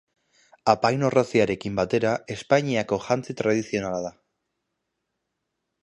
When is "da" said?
4.07-4.15